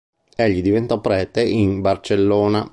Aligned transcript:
Egli 0.35 0.63
diventò 0.63 0.99
prete 0.99 1.43
in 1.45 1.79
Barcellona. 1.81 2.67